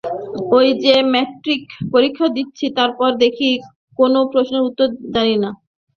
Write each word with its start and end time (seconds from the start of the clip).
ঐ 0.51 0.63
যে, 0.83 0.95
ম্যাট্রিক 1.13 1.63
পরীক্ষা 1.91 2.27
দিচ্ছি, 2.29 2.65
তারপর 2.77 3.09
দেখি 3.23 3.49
কোনো 3.99 4.19
প্রশ্নের 4.31 4.65
উত্তর 4.69 4.87
জানি 5.15 5.35
না। 5.43 5.49